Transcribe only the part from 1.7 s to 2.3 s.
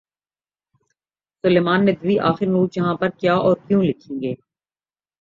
Nadwi